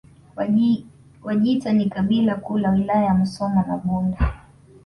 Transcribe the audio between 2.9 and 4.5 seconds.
ya Musoma na Bunda